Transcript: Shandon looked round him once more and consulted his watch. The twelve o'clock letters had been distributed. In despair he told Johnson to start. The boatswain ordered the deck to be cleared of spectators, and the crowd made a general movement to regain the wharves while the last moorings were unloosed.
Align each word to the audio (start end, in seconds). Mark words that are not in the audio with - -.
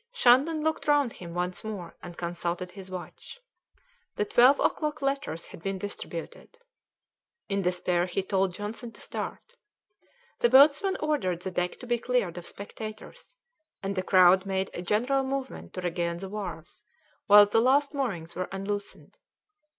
Shandon 0.11 0.63
looked 0.63 0.87
round 0.87 1.13
him 1.13 1.35
once 1.35 1.63
more 1.63 1.95
and 2.01 2.17
consulted 2.17 2.71
his 2.71 2.89
watch. 2.89 3.39
The 4.15 4.25
twelve 4.25 4.59
o'clock 4.59 4.99
letters 5.03 5.45
had 5.45 5.61
been 5.61 5.77
distributed. 5.77 6.57
In 7.49 7.61
despair 7.61 8.07
he 8.07 8.23
told 8.23 8.51
Johnson 8.55 8.91
to 8.93 8.99
start. 8.99 9.57
The 10.39 10.49
boatswain 10.49 10.97
ordered 11.01 11.43
the 11.43 11.51
deck 11.51 11.77
to 11.81 11.85
be 11.85 11.99
cleared 11.99 12.39
of 12.39 12.47
spectators, 12.47 13.35
and 13.83 13.95
the 13.95 14.01
crowd 14.01 14.43
made 14.43 14.71
a 14.73 14.81
general 14.81 15.23
movement 15.23 15.75
to 15.75 15.81
regain 15.81 16.17
the 16.17 16.29
wharves 16.29 16.81
while 17.27 17.45
the 17.45 17.61
last 17.61 17.93
moorings 17.93 18.35
were 18.35 18.49
unloosed. 18.51 19.19